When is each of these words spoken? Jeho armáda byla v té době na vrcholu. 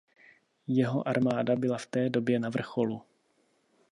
Jeho 0.67 1.07
armáda 1.07 1.55
byla 1.55 1.77
v 1.77 1.85
té 1.85 2.09
době 2.09 2.39
na 2.39 2.49
vrcholu. 2.49 3.01